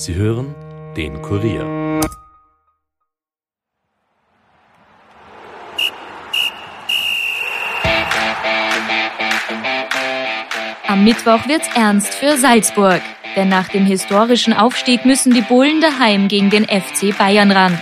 [0.00, 0.54] Sie hören
[0.96, 1.60] den Kurier.
[10.88, 13.02] Am Mittwoch wird's ernst für Salzburg.
[13.36, 17.78] Denn nach dem historischen Aufstieg müssen die Bullen daheim gegen den FC Bayern ran.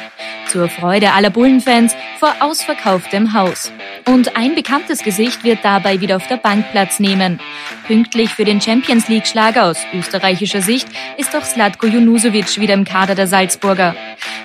[0.49, 3.73] Zur Freude aller Bullenfans vor ausverkauftem Haus.
[4.09, 7.41] Und ein bekanntes Gesicht wird dabei wieder auf der Bank Platz nehmen.
[7.87, 10.89] Pünktlich für den Champions League Schlag aus österreichischer Sicht
[11.19, 13.95] ist doch Slatko Junusovic wieder im Kader der Salzburger.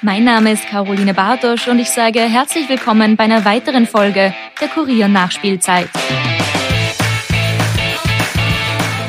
[0.02, 4.68] Mein Name ist Caroline Bartosch und ich sage herzlich willkommen bei einer weiteren Folge der
[4.68, 5.88] Kurier Nachspielzeit.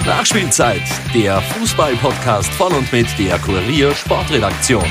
[0.07, 4.85] Nachspielzeit, der Fußball-Podcast von und mit der Kurier Sportredaktion.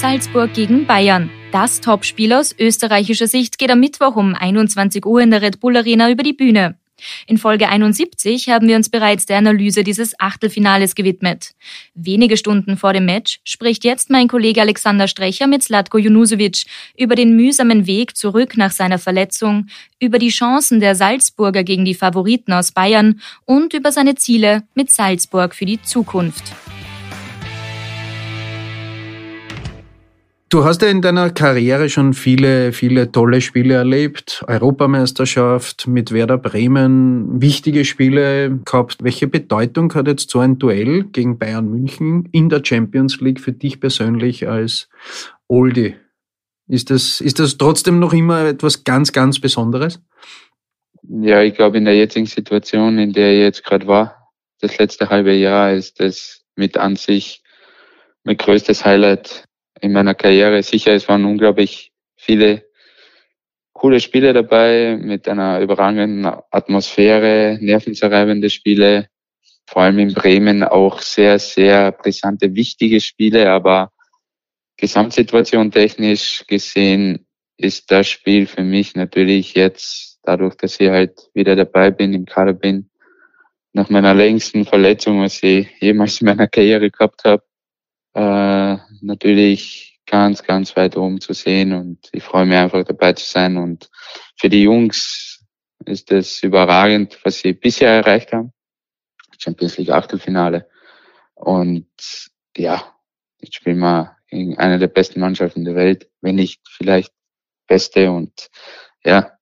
[0.00, 1.28] Salzburg gegen Bayern.
[1.52, 5.76] Das Topspiel aus österreichischer Sicht geht am Mittwoch um 21 Uhr in der Red Bull
[5.76, 6.78] Arena über die Bühne.
[7.26, 11.50] In Folge 71 haben wir uns bereits der Analyse dieses Achtelfinales gewidmet.
[11.94, 16.62] Wenige Stunden vor dem Match spricht jetzt mein Kollege Alexander Strecher mit Slatko Junusovic
[16.96, 19.66] über den mühsamen Weg zurück nach seiner Verletzung,
[20.00, 24.90] über die Chancen der Salzburger gegen die Favoriten aus Bayern und über seine Ziele mit
[24.90, 26.54] Salzburg für die Zukunft.
[30.52, 34.44] Du hast ja in deiner Karriere schon viele, viele tolle Spiele erlebt.
[34.48, 38.96] Europameisterschaft mit Werder Bremen, wichtige Spiele gehabt.
[39.00, 43.52] Welche Bedeutung hat jetzt so ein Duell gegen Bayern München in der Champions League für
[43.52, 44.88] dich persönlich als
[45.46, 45.94] Oldie?
[46.66, 50.02] Ist das, ist das trotzdem noch immer etwas ganz, ganz Besonderes?
[51.08, 55.10] Ja, ich glaube, in der jetzigen Situation, in der ich jetzt gerade war, das letzte
[55.10, 57.40] halbe Jahr, ist das mit an sich
[58.24, 59.44] mein größtes Highlight
[59.80, 60.62] in meiner Karriere.
[60.62, 62.64] Sicher, es waren unglaublich viele
[63.72, 69.08] coole Spiele dabei mit einer überragenden Atmosphäre, nervenzerreibende Spiele,
[69.66, 73.90] vor allem in Bremen auch sehr, sehr brisante, wichtige Spiele, aber
[74.76, 77.26] Gesamtsituation technisch gesehen
[77.56, 82.26] ist das Spiel für mich natürlich jetzt, dadurch, dass ich halt wieder dabei bin, im
[82.26, 82.90] Kader bin,
[83.72, 87.42] nach meiner längsten Verletzung, was ich jemals in meiner Karriere gehabt habe,
[88.14, 93.24] äh, natürlich ganz, ganz weit oben zu sehen und ich freue mich einfach dabei zu
[93.24, 93.90] sein und
[94.36, 95.44] für die Jungs
[95.84, 98.52] ist es überragend, was sie bisher erreicht haben.
[99.38, 100.68] Champions League Achtelfinale
[101.34, 101.86] und
[102.56, 102.94] ja,
[103.38, 107.12] jetzt spielen wir gegen eine der besten Mannschaften der Welt, wenn nicht vielleicht
[107.66, 108.48] beste und
[109.04, 109.32] ja,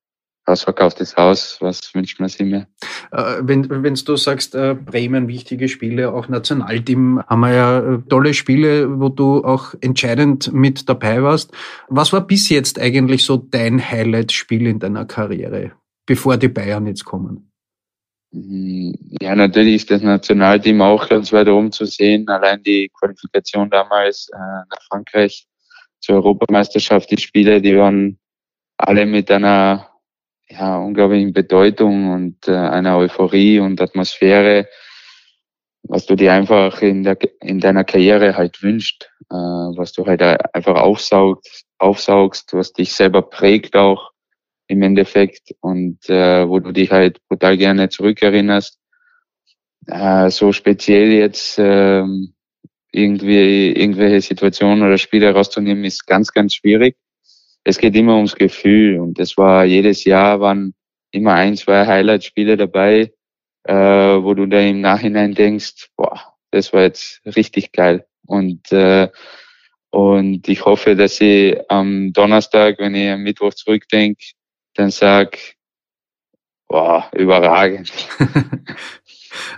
[0.49, 2.67] ausverkauftes Haus, was wünscht man sich mehr?
[3.11, 8.01] Äh, wenn, wenn du sagst, äh, Bremen, wichtige Spiele, auch Nationalteam, haben wir ja äh,
[8.09, 11.51] tolle Spiele, wo du auch entscheidend mit dabei warst.
[11.87, 15.71] Was war bis jetzt eigentlich so dein Highlight-Spiel in deiner Karriere,
[16.05, 17.49] bevor die Bayern jetzt kommen?
[18.31, 18.93] Mhm.
[19.21, 22.27] Ja, natürlich ist das Nationalteam auch ganz weit oben zu sehen.
[22.27, 25.47] Allein die Qualifikation damals äh, nach Frankreich
[25.99, 28.19] zur Europameisterschaft, die Spiele, die waren
[28.77, 29.88] alle mit einer
[30.49, 34.67] ja, unglaublichen Bedeutung und äh, einer Euphorie und Atmosphäre,
[35.83, 40.21] was du dir einfach in, der, in deiner Karriere halt wünscht, äh, was du halt
[40.21, 44.11] einfach aufsaugst, aufsaugst, was dich selber prägt auch
[44.67, 48.77] im Endeffekt und äh, wo du dich halt brutal gerne zurückerinnerst.
[49.87, 52.03] Äh, so speziell jetzt äh,
[52.91, 56.95] irgendwie irgendwelche Situationen oder Spiele rauszunehmen, ist ganz, ganz schwierig
[57.63, 60.73] es geht immer ums Gefühl und es war jedes Jahr waren
[61.11, 63.11] immer ein, zwei Highlight-Spiele dabei,
[63.63, 68.05] äh, wo du da im Nachhinein denkst, boah, das war jetzt richtig geil.
[68.25, 69.09] Und äh,
[69.91, 74.23] und ich hoffe, dass ich am Donnerstag, wenn ich am Mittwoch zurückdenke,
[74.75, 75.37] dann sag,
[76.67, 77.91] boah, überragend.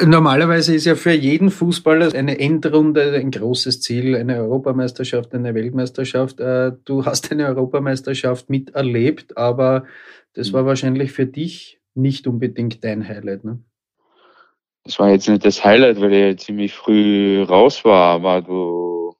[0.05, 6.39] Normalerweise ist ja für jeden Fußballer eine Endrunde ein großes Ziel, eine Europameisterschaft, eine Weltmeisterschaft.
[6.39, 9.85] Äh, du hast eine Europameisterschaft miterlebt, aber
[10.33, 13.43] das war wahrscheinlich für dich nicht unbedingt dein Highlight.
[13.43, 13.59] Ne?
[14.83, 19.15] Das war jetzt nicht das Highlight, weil ich ziemlich früh raus war, aber du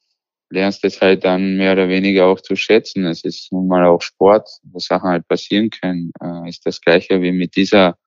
[0.50, 3.06] lernst es halt dann mehr oder weniger auch zu schätzen.
[3.06, 6.12] Es ist nun mal auch Sport, wo Sachen halt passieren können.
[6.22, 7.98] Äh, ist das gleiche wie mit dieser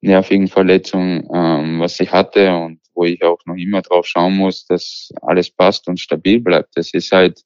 [0.00, 4.66] nervigen Verletzung, ähm, was ich hatte und wo ich auch noch immer drauf schauen muss,
[4.66, 6.76] dass alles passt und stabil bleibt.
[6.76, 7.42] Das ist halt,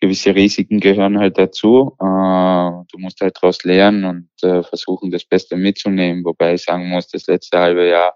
[0.00, 1.96] gewisse Risiken gehören halt dazu.
[1.98, 6.24] Äh, du musst halt daraus lernen und äh, versuchen, das Beste mitzunehmen.
[6.24, 8.14] Wobei ich sagen muss, das letzte halbe Jahr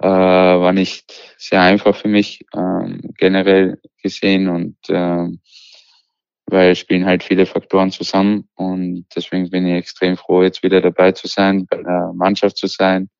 [0.00, 5.28] äh, war nicht sehr einfach für mich ähm, generell gesehen und äh,
[6.50, 11.12] weil spielen halt viele Faktoren zusammen und deswegen bin ich extrem froh, jetzt wieder dabei
[11.12, 13.10] zu sein, bei der Mannschaft zu sein,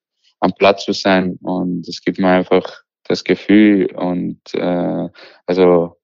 [0.40, 1.38] am Platz zu sein.
[1.42, 5.08] Und es gibt mir einfach das Gefühl und äh,
[5.46, 5.96] also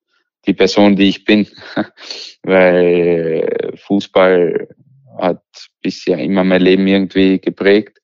[0.47, 1.47] die Person, die ich bin,
[2.43, 4.69] weil Fußball
[5.19, 5.43] hat
[5.81, 7.99] bisher immer mein Leben irgendwie geprägt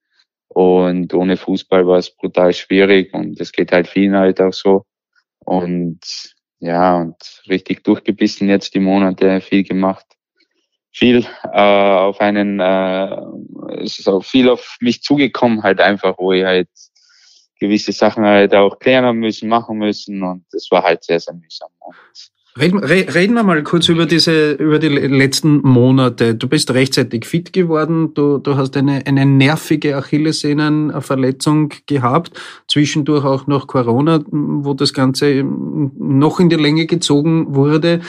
[0.48, 4.84] und ohne Fußball war es brutal schwierig und es geht halt vielen halt auch so
[5.40, 6.00] und
[6.60, 7.16] ja und
[7.48, 10.06] richtig durchgebissen jetzt die Monate, viel gemacht,
[10.92, 16.32] viel äh, auf einen, äh, es ist auch viel auf mich zugekommen halt einfach, wo
[16.32, 16.68] ich halt
[17.58, 21.70] gewisse Sachen halt auch klären müssen, machen müssen und es war halt sehr, sehr mühsam.
[21.80, 21.94] Und
[22.58, 26.34] Reden, reden wir mal kurz über diese, über die letzten Monate.
[26.34, 28.12] Du bist rechtzeitig fit geworden.
[28.14, 32.32] Du, du hast eine, eine nervige Achillessehnenverletzung gehabt.
[32.66, 38.00] Zwischendurch auch noch Corona, wo das Ganze noch in die Länge gezogen wurde.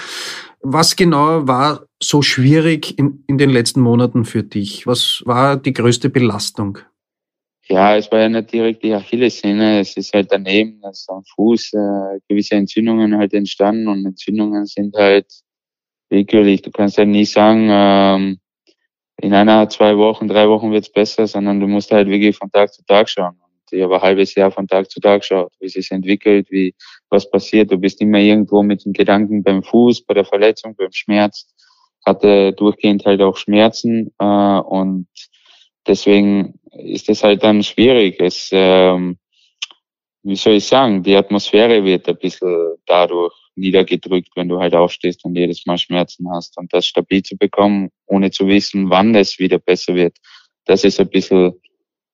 [0.63, 4.87] Was genau war so schwierig in, in den letzten Monaten für dich?
[4.87, 6.79] Was war die größte Belastung?
[7.71, 11.71] Ja, es war ja nicht direkt die Achillessehne, es ist halt daneben, dass am Fuß
[11.73, 15.27] äh, gewisse Entzündungen halt entstanden und Entzündungen sind halt
[16.09, 16.61] willkürlich.
[16.63, 18.39] Du kannst halt nie sagen, ähm,
[19.21, 22.73] in einer, zwei Wochen, drei Wochen wird's besser, sondern du musst halt wirklich von Tag
[22.73, 23.37] zu Tag schauen.
[23.41, 26.51] Und ich habe ein halbes Jahr von Tag zu Tag geschaut, wie es sich entwickelt,
[26.51, 26.75] wie
[27.09, 27.71] was passiert.
[27.71, 31.47] Du bist immer irgendwo mit den Gedanken beim Fuß, bei der Verletzung, beim Schmerz.
[32.05, 35.07] Hatte durchgehend halt auch Schmerzen äh, und
[35.91, 38.19] deswegen ist es halt dann schwierig.
[38.19, 39.17] Es, ähm,
[40.23, 45.25] wie soll ich sagen, die Atmosphäre wird ein bisschen dadurch niedergedrückt, wenn du halt aufstehst
[45.25, 46.57] und jedes Mal Schmerzen hast.
[46.57, 50.15] Und das stabil zu bekommen, ohne zu wissen, wann es wieder besser wird,
[50.65, 51.53] das ist ein bisschen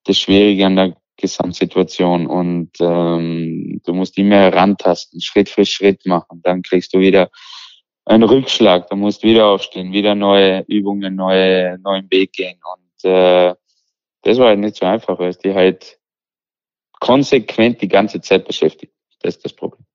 [0.06, 2.26] das Schwierige an der Gesamtsituation.
[2.26, 6.42] Und ähm, du musst immer herantasten, Schritt für Schritt machen.
[6.44, 7.30] Dann kriegst du wieder
[8.06, 12.58] einen Rückschlag, du musst wieder aufstehen, wieder neue Übungen, neue, neuen Weg gehen.
[12.74, 13.54] Und äh,
[14.24, 16.00] das war halt nicht so einfach, weil es die halt
[17.00, 18.94] konsequent die ganze Zeit beschäftigt.
[19.22, 19.86] Das ist das Problem.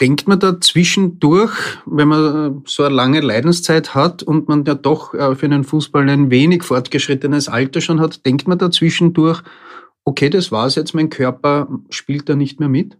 [0.00, 5.14] Denkt man da zwischendurch, wenn man so eine lange Leidenszeit hat und man ja doch
[5.14, 9.42] äh, für einen Fußball ein wenig fortgeschrittenes Alter schon hat, denkt man da zwischendurch,
[10.04, 12.96] okay, das war's jetzt, mein Körper spielt da nicht mehr mit?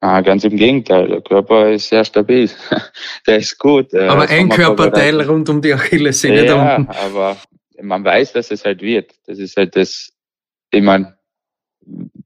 [0.00, 2.50] Ah, ganz im Gegenteil, der Körper ist sehr stabil.
[3.26, 3.92] der ist gut.
[3.94, 6.90] Aber ein Körperteil rund um die Achillessehne ja, da unten.
[6.92, 7.36] aber
[7.80, 9.12] man weiß, dass es halt wird.
[9.26, 10.12] Das ist halt das,
[10.70, 11.16] ich meine,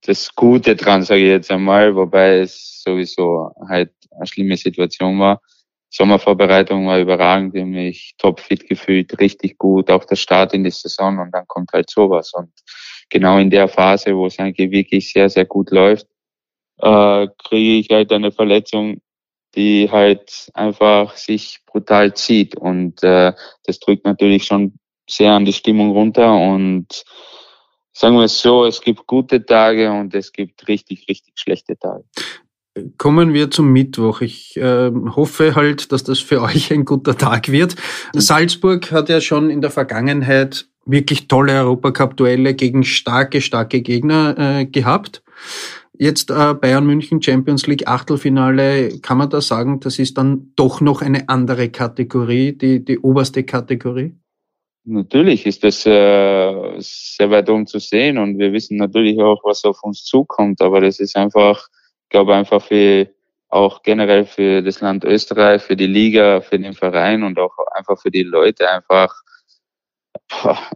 [0.02, 5.41] das Gute dran, sage ich jetzt einmal, wobei es sowieso halt eine schlimme Situation war.
[5.91, 11.19] Sommervorbereitung war überragend, ich mich topfit gefühlt, richtig gut, auch der Start in die Saison
[11.19, 12.32] und dann kommt halt sowas.
[12.32, 12.53] Und
[13.08, 16.06] genau in der Phase, wo es eigentlich wirklich sehr, sehr gut läuft,
[16.79, 19.00] äh, kriege ich halt eine Verletzung,
[19.56, 22.56] die halt einfach sich brutal zieht.
[22.56, 23.32] Und äh,
[23.64, 24.79] das drückt natürlich schon
[25.11, 27.05] sehr an die Stimmung runter und
[27.93, 32.05] sagen wir es so, es gibt gute Tage und es gibt richtig, richtig schlechte Tage.
[32.99, 34.21] Kommen wir zum Mittwoch.
[34.21, 37.77] Ich äh, hoffe halt, dass das für euch ein guter Tag wird.
[38.15, 44.67] Salzburg hat ja schon in der Vergangenheit wirklich tolle Europacup-Duelle gegen starke, starke Gegner äh,
[44.67, 45.23] gehabt.
[45.99, 50.81] Jetzt äh, Bayern München Champions League Achtelfinale, kann man da sagen, das ist dann doch
[50.81, 54.15] noch eine andere Kategorie, die, die oberste Kategorie?
[54.85, 59.65] Natürlich ist das äh, sehr weit oben zu sehen und wir wissen natürlich auch, was
[59.65, 61.69] auf uns zukommt, aber das ist einfach,
[62.05, 63.08] ich glaube einfach für
[63.51, 68.01] auch generell für das Land Österreich, für die Liga, für den Verein und auch einfach
[68.01, 69.15] für die Leute einfach,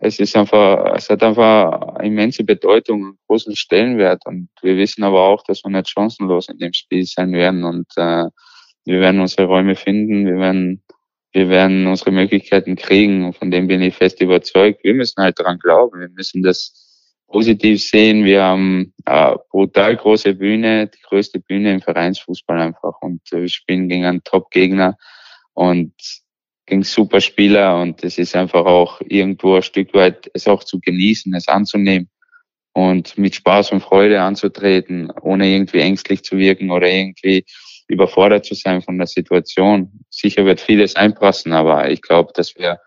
[0.01, 5.23] es ist einfach, es hat einfach immense Bedeutung und großen Stellenwert und wir wissen aber
[5.23, 8.27] auch, dass wir nicht chancenlos in dem Spiel sein werden und äh,
[8.85, 10.83] wir werden unsere Räume finden, wir werden
[11.35, 14.85] wir werden unsere Möglichkeiten kriegen und von dem bin ich fest überzeugt.
[14.85, 16.81] Wir müssen halt dran glauben, wir müssen das
[17.27, 18.25] positiv sehen.
[18.25, 23.89] Wir haben eine brutal große Bühne, die größte Bühne im Vereinsfußball einfach und wir spielen
[23.89, 24.97] gegen einen Top-Gegner
[25.55, 25.93] und
[26.67, 30.79] gegen super Spieler und es ist einfach auch irgendwo ein Stück weit es auch zu
[30.79, 32.09] genießen, es anzunehmen
[32.75, 37.45] und mit Spaß und Freude anzutreten, ohne irgendwie ängstlich zu wirken oder irgendwie
[37.89, 40.05] überfordert zu sein von der Situation.
[40.11, 42.81] Sicher wird vieles einpassen, aber ich glaube, dass wir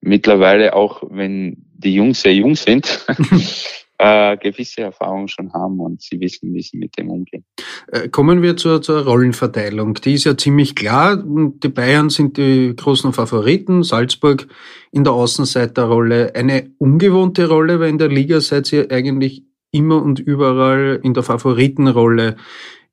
[0.00, 3.04] mittlerweile auch, wenn die Jungs sehr jung sind,
[3.98, 7.44] äh, gewisse Erfahrungen schon haben und sie wissen, wie sie mit dem umgehen.
[7.90, 9.94] Äh, kommen wir zur, zur Rollenverteilung.
[9.94, 11.22] Die ist ja ziemlich klar.
[11.24, 14.46] Die Bayern sind die großen Favoriten, Salzburg
[14.92, 16.34] in der Außenseiterrolle.
[16.34, 21.22] Eine ungewohnte Rolle, weil in der Liga seid ihr eigentlich immer und überall in der
[21.22, 22.36] Favoritenrolle.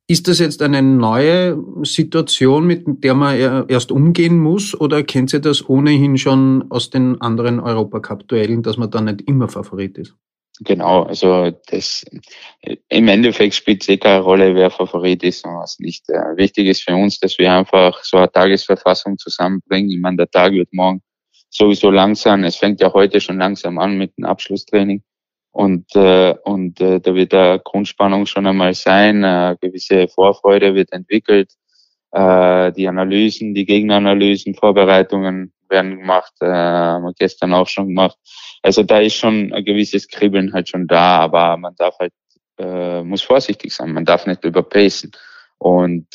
[0.07, 5.39] Ist das jetzt eine neue Situation, mit der man erst umgehen muss, oder kennt ihr
[5.39, 10.15] das ohnehin schon aus den anderen Europacup-Duellen, dass man da nicht immer Favorit ist?
[10.63, 12.05] Genau, also das
[12.89, 16.07] im Endeffekt spielt es eh keine Rolle, wer Favorit ist und was nicht.
[16.09, 19.89] Äh, wichtig ist für uns, dass wir einfach so eine Tagesverfassung zusammenbringen.
[19.89, 21.01] Ich meine, der Tag wird morgen
[21.49, 22.43] sowieso langsam.
[22.43, 25.01] Es fängt ja heute schon langsam an mit dem Abschlusstraining.
[25.51, 30.93] Und, äh, und äh, da wird eine Grundspannung schon einmal sein, eine gewisse Vorfreude wird
[30.93, 31.51] entwickelt,
[32.11, 38.17] äh, die Analysen, die Gegneranalysen, Vorbereitungen werden gemacht, äh, haben wir gestern auch schon gemacht.
[38.61, 42.13] Also da ist schon ein gewisses Kribbeln halt schon da, aber man darf halt,
[42.57, 45.11] äh, muss vorsichtig sein, man darf nicht überpacen.
[45.57, 46.07] Und,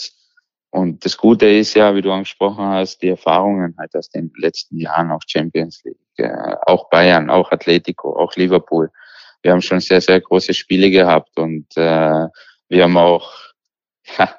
[0.71, 4.79] und das Gute ist ja, wie du angesprochen hast, die Erfahrungen halt aus den letzten
[4.79, 8.91] Jahren, auch Champions League, äh, auch Bayern, auch Atletico, auch Liverpool
[9.47, 12.27] wir haben schon sehr, sehr große Spiele gehabt und äh,
[12.69, 13.33] wir haben auch
[14.19, 14.35] ja,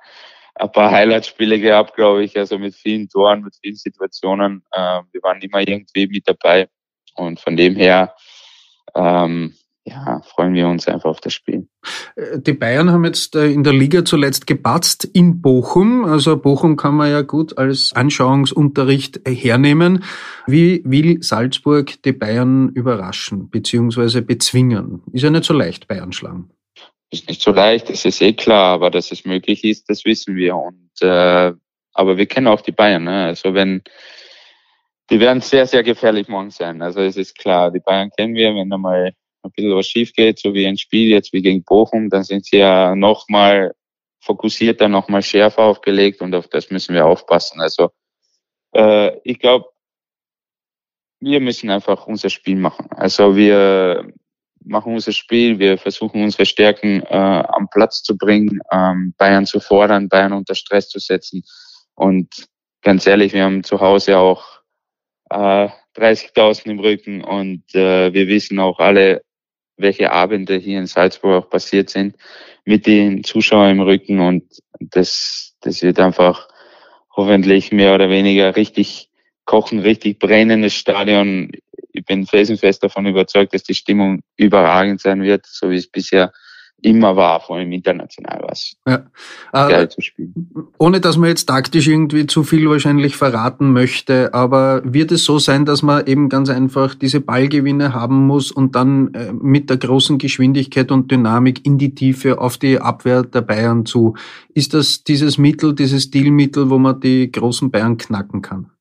[0.55, 4.65] ein paar Highlight-Spiele gehabt, glaube ich, also mit vielen Toren, mit vielen Situationen.
[4.69, 6.67] Äh, wir waren immer irgendwie mit dabei
[7.15, 8.13] und von dem her
[8.95, 9.55] ähm,
[9.87, 11.67] ja, freuen wir uns einfach auf das Spiel.
[12.15, 16.03] Äh, die Bayern haben jetzt äh, in der Liga zuletzt gepatzt in Bochum.
[16.03, 20.03] Also Bochum kann man ja gut als Anschauungsunterricht hernehmen.
[20.45, 24.21] Wie will Salzburg die Bayern überraschen bzw.
[24.21, 25.03] bezwingen?
[25.13, 26.49] Ist ja nicht so leicht, Bayern schlagen.
[27.09, 30.35] Ist nicht so leicht, das ist eh klar, aber dass es möglich ist, das wissen
[30.35, 30.57] wir.
[30.57, 31.53] Und äh,
[31.93, 33.05] aber wir kennen auch die Bayern.
[33.05, 33.25] Ne?
[33.25, 33.81] Also wenn
[35.09, 36.81] die werden sehr, sehr gefährlich morgen sein.
[36.81, 39.13] Also es ist klar, die Bayern kennen wir, wenn da mal
[39.47, 42.45] ein bisschen was schief geht, so wie ein Spiel jetzt wie gegen Bochum, dann sind
[42.45, 43.73] sie ja nochmal
[44.21, 47.61] fokussierter, nochmal schärfer aufgelegt und auf das müssen wir aufpassen.
[47.61, 47.89] Also
[48.73, 49.65] äh, ich glaube,
[51.19, 52.87] wir müssen einfach unser Spiel machen.
[52.91, 54.11] Also wir
[54.63, 59.59] machen unser Spiel, wir versuchen unsere Stärken äh, am Platz zu bringen, ähm, Bayern zu
[59.59, 61.43] fordern, Bayern unter Stress zu setzen.
[61.95, 62.47] Und
[62.81, 64.61] ganz ehrlich, wir haben zu Hause auch
[65.29, 69.23] äh, 30.000 im Rücken und äh, wir wissen auch alle,
[69.77, 72.15] welche Abende hier in Salzburg auch passiert sind
[72.65, 74.43] mit den Zuschauern im Rücken und
[74.79, 76.47] das, das wird einfach
[77.15, 79.09] hoffentlich mehr oder weniger richtig
[79.45, 81.51] kochen, richtig brennendes Stadion.
[81.93, 86.31] Ich bin felsenfest davon überzeugt, dass die Stimmung überragend sein wird, so wie es bisher
[86.81, 88.75] immer war, vor allem international was.
[88.87, 89.03] Ja.
[89.53, 90.51] Äh, zu spielen.
[90.77, 95.39] Ohne dass man jetzt taktisch irgendwie zu viel wahrscheinlich verraten möchte, aber wird es so
[95.39, 99.77] sein, dass man eben ganz einfach diese Ballgewinne haben muss und dann äh, mit der
[99.77, 104.15] großen Geschwindigkeit und Dynamik in die Tiefe auf die Abwehr der Bayern zu?
[104.53, 108.71] Ist das dieses Mittel, dieses Stilmittel, wo man die großen Bayern knacken kann?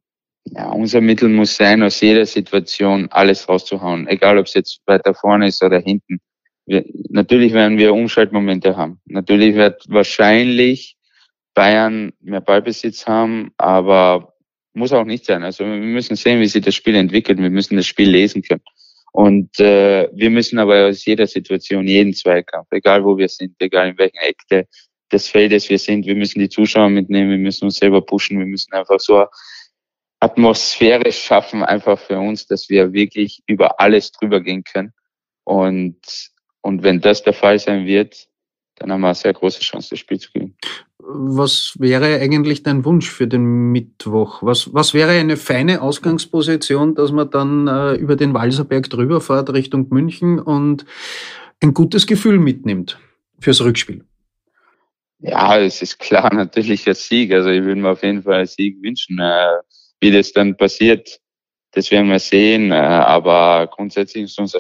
[0.45, 5.13] Ja, unser Mittel muss sein, aus jeder Situation alles rauszuhauen, egal ob es jetzt weiter
[5.13, 6.21] vorne ist oder hinten
[6.67, 9.01] wir, natürlich werden wir Umschaltmomente haben.
[9.07, 10.97] Natürlich wird wahrscheinlich
[11.55, 14.35] Bayern mehr Ballbesitz haben, aber
[14.75, 15.43] muss auch nicht sein.
[15.43, 17.39] Also wir müssen sehen, wie sich das Spiel entwickelt.
[17.39, 18.63] Wir müssen das Spiel lesen können.
[19.13, 23.89] Und äh, wir müssen aber aus jeder Situation, jeden Zweikampf, egal wo wir sind, egal
[23.89, 24.69] in welchen Eckte
[25.11, 28.45] des Feldes wir sind, wir müssen die Zuschauer mitnehmen, wir müssen uns selber pushen, wir
[28.45, 29.25] müssen einfach so
[30.21, 34.93] Atmosphäre schaffen, einfach für uns, dass wir wirklich über alles drüber gehen können.
[35.45, 35.97] Und
[36.67, 38.27] und wenn das der Fall sein wird,
[38.75, 40.57] dann haben wir eine sehr große Chance, das Spiel zu gewinnen.
[40.99, 44.43] Was wäre eigentlich dein Wunsch für den Mittwoch?
[44.43, 49.53] Was, was wäre eine feine Ausgangsposition, dass man dann äh, über den Walserberg drüber fährt
[49.53, 50.85] Richtung München und
[51.63, 52.99] ein gutes Gefühl mitnimmt
[53.39, 54.05] fürs Rückspiel?
[55.21, 57.33] Ja, es ist klar natürlich der Sieg.
[57.33, 59.21] Also ich würde mir auf jeden Fall einen Sieg wünschen.
[59.21, 59.59] Äh,
[60.01, 61.21] wie das dann passiert,
[61.71, 62.73] das werden wir sehen.
[62.73, 64.59] Äh, aber grundsätzlich ist unser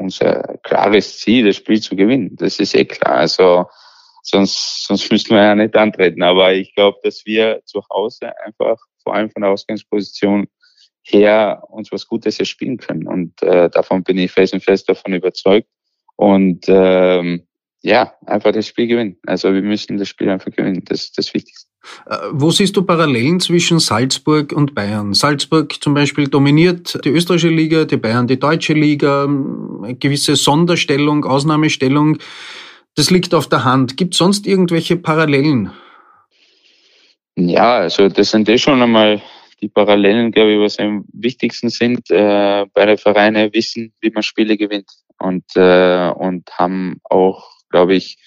[0.00, 2.34] unser klares Ziel, das Spiel zu gewinnen.
[2.36, 3.16] Das ist eh klar.
[3.16, 3.66] Also
[4.22, 6.22] sonst, sonst müssten wir ja nicht antreten.
[6.22, 10.48] Aber ich glaube, dass wir zu Hause einfach, vor allem von der Ausgangsposition
[11.02, 13.06] her, uns was Gutes erspielen können.
[13.06, 15.68] Und äh, davon bin ich felsenfest davon überzeugt.
[16.16, 17.46] Und ähm,
[17.82, 19.18] ja, einfach das Spiel gewinnen.
[19.26, 20.84] Also wir müssen das Spiel einfach gewinnen.
[20.84, 21.69] Das ist das Wichtigste.
[22.06, 25.14] Äh, wo siehst du Parallelen zwischen Salzburg und Bayern?
[25.14, 31.24] Salzburg zum Beispiel dominiert die österreichische Liga, die Bayern die deutsche Liga, eine gewisse Sonderstellung,
[31.24, 32.18] Ausnahmestellung.
[32.96, 33.96] Das liegt auf der Hand.
[33.96, 35.70] Gibt es sonst irgendwelche Parallelen?
[37.36, 39.22] Ja, also das sind eh schon einmal
[39.62, 42.10] die Parallelen, glaube ich, was am wichtigsten sind.
[42.10, 48.18] Äh, beide Vereine wissen, wie man Spiele gewinnt und, äh, und haben auch, glaube ich,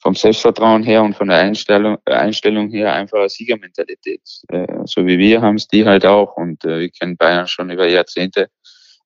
[0.00, 4.22] vom Selbstvertrauen her und von der Einstellung, Einstellung her einfach Siegermentalität.
[4.48, 7.70] Äh, so wie wir haben es die halt auch und äh, wir kennen Bayern schon
[7.70, 8.48] über Jahrzehnte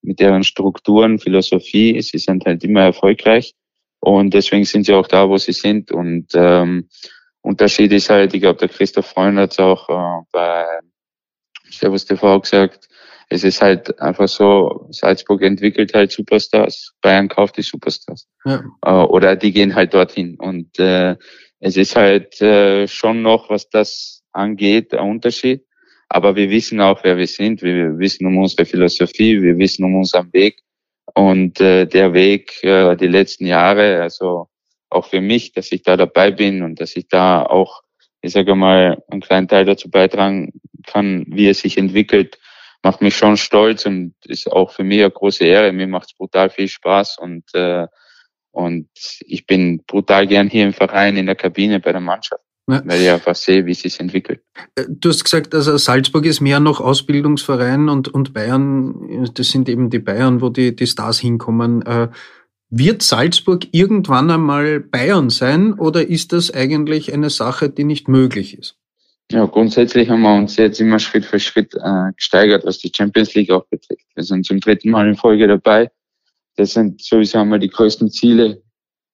[0.03, 2.01] mit deren Strukturen, Philosophie.
[2.01, 3.55] Sie sind halt immer erfolgreich
[4.01, 6.89] und deswegen sind sie auch da, wo sie sind und ähm,
[7.43, 10.65] Unterschied ist halt, ich glaube, der Christoph Freund hat es auch äh, bei
[11.71, 12.89] Servus TV gesagt,
[13.29, 18.27] es ist halt einfach so, Salzburg entwickelt halt Superstars, Bayern kauft die Superstars.
[18.45, 18.63] Ja.
[18.85, 20.37] Äh, oder die gehen halt dorthin.
[20.39, 21.17] Und äh,
[21.61, 25.65] es ist halt äh, schon noch, was das angeht, ein Unterschied.
[26.09, 27.63] Aber wir wissen auch, wer wir sind.
[27.63, 30.61] Wir wissen um unsere Philosophie, wir wissen um unseren Weg.
[31.15, 34.49] Und äh, der Weg, äh, die letzten Jahre, also
[34.91, 37.83] auch für mich, dass ich da dabei bin und dass ich da auch,
[38.21, 40.53] ich sage mal, einen kleinen Teil dazu beitragen
[40.87, 42.39] kann, wie es sich entwickelt,
[42.85, 45.73] macht mich schon stolz und ist auch für mich eine große Ehre.
[45.73, 47.87] Mir macht es brutal viel Spaß und äh,
[48.55, 48.89] und
[49.27, 52.41] ich bin brutal gern hier im Verein, in der Kabine, bei der Mannschaft.
[52.71, 52.83] Ja.
[52.85, 54.43] Weil ich einfach sehe, wie es sich entwickelt.
[54.77, 59.69] Äh, du hast gesagt, also Salzburg ist mehr noch Ausbildungsverein und, und Bayern, das sind
[59.69, 61.83] eben die Bayern, wo die, die Stars hinkommen.
[61.83, 62.09] Äh,
[62.71, 68.57] wird Salzburg irgendwann einmal Bayern sein oder ist das eigentlich eine Sache, die nicht möglich
[68.57, 68.77] ist?
[69.31, 73.35] Ja, grundsätzlich haben wir uns jetzt immer Schritt für Schritt äh, gesteigert, was die Champions
[73.35, 74.07] League auch betrifft.
[74.15, 75.91] Wir sind zum dritten Mal in Folge dabei.
[76.57, 78.63] Das sind sowieso einmal die größten Ziele,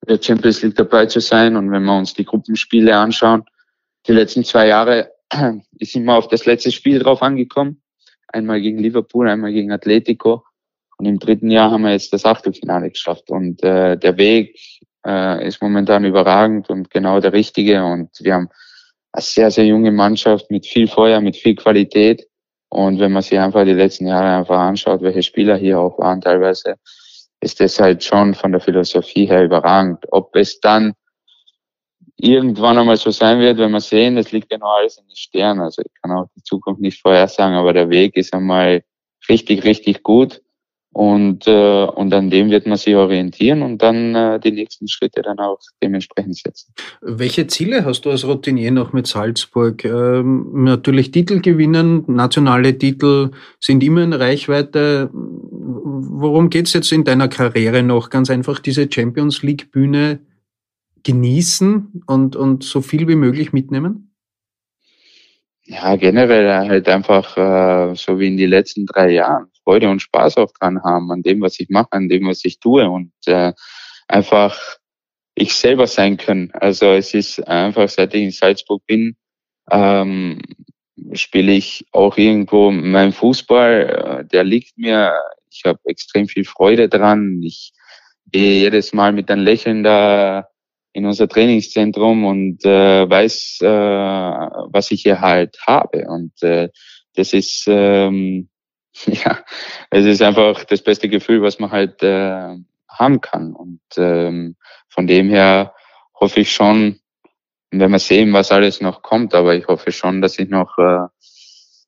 [0.06, 1.56] der Champions League dabei zu sein.
[1.56, 3.44] Und wenn wir uns die Gruppenspiele anschauen,
[4.06, 5.12] die letzten zwei Jahre
[5.78, 7.80] ist immer auf das letzte Spiel drauf angekommen.
[8.28, 10.44] Einmal gegen Liverpool, einmal gegen Atletico.
[10.98, 13.30] Und im dritten Jahr haben wir jetzt das Achtelfinale geschafft.
[13.30, 14.58] Und äh, der Weg
[15.06, 17.84] äh, ist momentan überragend und genau der richtige.
[17.84, 18.48] Und wir haben
[19.12, 22.26] eine sehr, sehr junge Mannschaft mit viel Feuer, mit viel Qualität.
[22.68, 26.20] Und wenn man sich einfach die letzten Jahre einfach anschaut, welche Spieler hier auch waren
[26.20, 26.76] teilweise,
[27.40, 30.04] ist das halt schon von der Philosophie her überragend.
[30.10, 30.94] Ob es dann
[32.16, 35.60] irgendwann einmal so sein wird, wenn wir sehen, das liegt noch alles in den Sternen.
[35.60, 38.82] Also ich kann auch die Zukunft nicht vorhersagen, aber der Weg ist einmal
[39.28, 40.42] richtig, richtig gut.
[40.92, 45.22] Und, äh, und an dem wird man sich orientieren und dann äh, die nächsten Schritte
[45.22, 46.74] dann auch dementsprechend setzen.
[47.00, 49.84] Welche Ziele hast du als Routinier noch mit Salzburg?
[49.84, 53.30] Ähm, natürlich Titel gewinnen, nationale Titel
[53.60, 55.10] sind immer in Reichweite.
[55.12, 58.10] Worum geht's jetzt in deiner Karriere noch?
[58.10, 60.18] Ganz einfach diese Champions League Bühne
[61.04, 64.12] genießen und, und so viel wie möglich mitnehmen?
[65.64, 70.38] Ja, generell halt einfach äh, so wie in die letzten drei Jahren Freude und Spaß
[70.38, 73.52] auch dran haben, an dem, was ich mache, an dem, was ich tue und äh,
[74.08, 74.58] einfach
[75.36, 76.50] ich selber sein können.
[76.54, 79.16] Also es ist einfach, seit ich in Salzburg bin,
[79.70, 80.42] ähm,
[81.12, 85.14] spiele ich auch irgendwo meinen Fußball, äh, der liegt mir.
[85.52, 87.40] Ich habe extrem viel Freude dran.
[87.40, 87.72] Ich
[88.26, 90.48] gehe jedes Mal mit einem Lächeln da
[90.92, 96.08] in unser Trainingszentrum und äh, weiß, äh, was ich hier halt habe.
[96.08, 96.70] Und äh,
[97.14, 98.48] das ist ähm,
[99.06, 99.38] ja,
[99.90, 102.56] es ist einfach das beste Gefühl, was man halt äh,
[102.88, 103.54] haben kann.
[103.54, 104.56] Und ähm,
[104.88, 105.74] von dem her
[106.14, 107.00] hoffe ich schon,
[107.70, 111.06] wenn wir sehen, was alles noch kommt, aber ich hoffe schon, dass ich noch äh,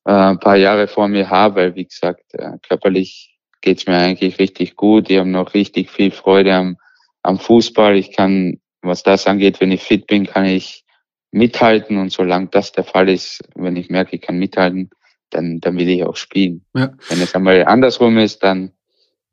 [0.05, 4.38] äh, ein paar Jahre vor mir habe, weil wie gesagt, äh, körperlich geht's mir eigentlich
[4.38, 5.11] richtig gut.
[5.11, 6.77] Ich habe noch richtig viel Freude am,
[7.23, 7.97] am Fußball.
[7.97, 10.85] Ich kann, was das angeht, wenn ich fit bin, kann ich
[11.31, 14.91] mithalten und solange das der Fall ist, wenn ich merke, ich kann mithalten,
[15.35, 16.64] dann, dann will ich auch spielen.
[16.75, 16.92] Ja.
[17.09, 18.73] Wenn es einmal andersrum ist, dann,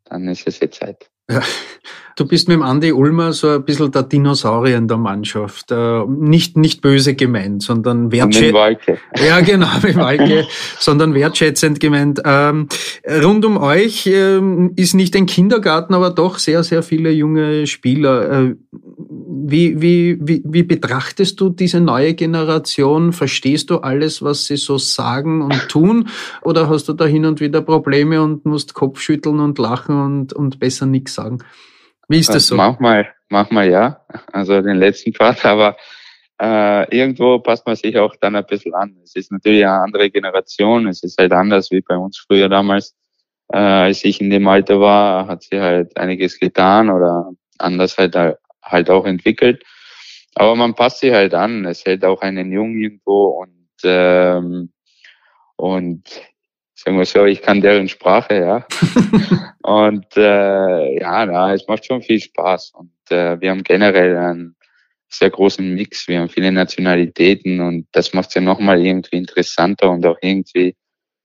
[0.05, 1.09] dann ist es jetzt Zeit.
[1.29, 1.41] Ja.
[2.15, 5.71] Du bist mit dem Andi Ulmer so ein bisschen der Dinosaurier in der Mannschaft.
[5.71, 8.99] Äh, nicht, nicht böse gemeint, sondern wertschätzend.
[9.25, 10.45] Ja, genau, mit Walke,
[10.79, 12.21] sondern wertschätzend gemeint.
[12.25, 12.67] Ähm,
[13.07, 18.53] rund um euch ähm, ist nicht ein Kindergarten, aber doch sehr, sehr viele junge Spieler.
[19.29, 23.13] Äh, wie, wie, wie, wie betrachtest du diese neue Generation?
[23.13, 26.09] Verstehst du alles, was sie so sagen und tun?
[26.41, 30.59] Oder hast du da hin und wieder Probleme und musst Kopfschütteln und lachen und, und
[30.59, 31.39] besser nichts sagen?
[32.07, 32.55] Wie ist das so?
[32.55, 34.01] Manchmal, manchmal ja.
[34.31, 35.77] Also den letzten Part, aber
[36.41, 38.95] äh, irgendwo passt man sich auch dann ein bisschen an.
[39.03, 40.87] Es ist natürlich eine andere Generation.
[40.87, 42.95] Es ist halt anders wie bei uns früher damals.
[43.51, 48.15] Äh, als ich in dem Alter war, hat sie halt einiges getan oder anders halt
[48.69, 49.63] halt auch entwickelt.
[50.35, 51.65] Aber man passt sich halt an.
[51.65, 54.71] Es hält auch einen Jungen irgendwo und ähm,
[55.55, 56.03] und
[56.73, 58.67] sagen wir so, ich kann deren Sprache, ja.
[59.63, 62.71] und äh, ja, na, es macht schon viel Spaß.
[62.75, 64.55] Und äh, wir haben generell einen
[65.09, 66.07] sehr großen Mix.
[66.07, 70.75] Wir haben viele Nationalitäten und das macht es ja nochmal irgendwie interessanter und auch irgendwie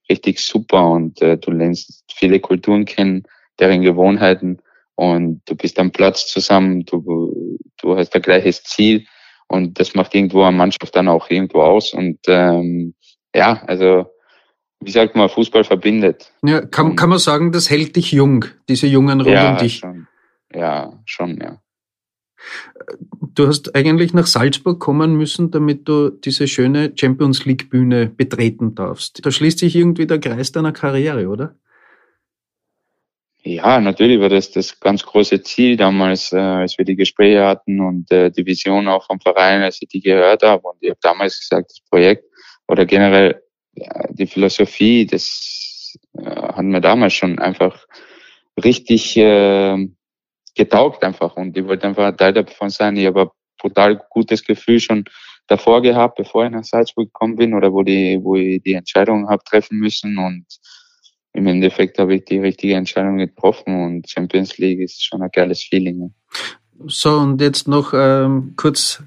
[0.09, 0.89] richtig super.
[0.89, 3.23] Und äh, du lernst viele Kulturen kennen,
[3.59, 4.59] deren Gewohnheiten
[4.95, 9.05] und du bist am Platz zusammen, du, du hast ein gleiches Ziel
[9.47, 12.95] und das macht irgendwo eine Mannschaft dann auch irgendwo aus und ähm,
[13.33, 14.05] ja, also
[14.81, 16.31] wie sagt man, Fußball verbindet.
[16.43, 19.77] Ja, kann, kann man sagen, das hält dich jung, diese Jungen rund ja, um dich?
[19.77, 20.07] Schon.
[20.53, 21.61] Ja, schon, ja.
[23.33, 28.75] Du hast eigentlich nach Salzburg kommen müssen, damit du diese schöne Champions League Bühne betreten
[28.75, 29.25] darfst.
[29.25, 31.55] Da schließt sich irgendwie der Kreis deiner Karriere, oder?
[33.47, 37.79] Ja, natürlich war das das ganz große Ziel damals, äh, als wir die Gespräche hatten
[37.79, 40.67] und äh, die Vision auch vom Verein, als ich die gehört habe.
[40.67, 42.25] Und ich habe damals gesagt, das Projekt
[42.67, 43.39] oder generell
[43.75, 47.85] ja, die Philosophie, das äh, hat mir damals schon einfach
[48.63, 49.89] richtig äh,
[50.55, 52.97] getaugt einfach und ich wollte einfach ein Teil davon sein.
[52.97, 53.29] Ich habe ein
[53.59, 55.05] brutal gutes Gefühl schon
[55.45, 59.29] davor gehabt, bevor ich nach Salzburg gekommen bin oder wo die, wo ich die Entscheidung
[59.29, 60.47] habe treffen müssen und
[61.35, 65.63] im Endeffekt habe ich die richtige Entscheidung getroffen und Champions League ist schon ein geiles
[65.63, 66.13] Feeling.
[66.87, 69.03] So, und jetzt noch ähm, kurz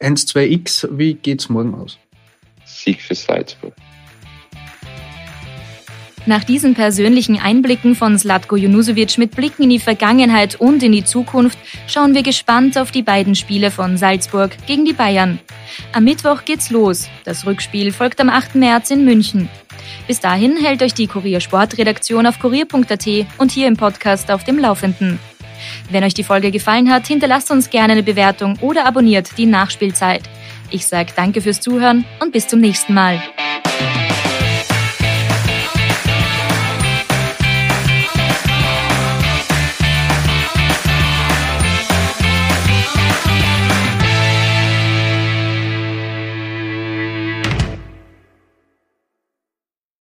[0.00, 1.98] 1, 2x, wie geht's morgen aus?
[2.64, 3.74] Sieg für Salzburg.
[6.26, 11.04] Nach diesen persönlichen Einblicken von Slatko Junusovic mit Blicken in die Vergangenheit und in die
[11.04, 15.40] Zukunft schauen wir gespannt auf die beiden Spiele von Salzburg gegen die Bayern.
[15.92, 17.08] Am Mittwoch geht's los.
[17.24, 18.54] Das Rückspiel folgt am 8.
[18.54, 19.48] März in München.
[20.10, 23.06] Bis dahin hält euch die Kurier Sportredaktion auf kurier.at
[23.38, 25.20] und hier im Podcast auf dem Laufenden.
[25.88, 30.22] Wenn euch die Folge gefallen hat, hinterlasst uns gerne eine Bewertung oder abonniert die Nachspielzeit.
[30.68, 33.22] Ich sage danke fürs Zuhören und bis zum nächsten Mal.